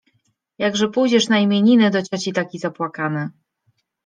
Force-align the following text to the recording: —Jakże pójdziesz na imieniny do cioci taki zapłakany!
—Jakże 0.63 0.87
pójdziesz 0.87 1.27
na 1.29 1.39
imieniny 1.39 1.91
do 1.91 2.03
cioci 2.03 2.33
taki 2.33 2.59
zapłakany! 2.59 3.29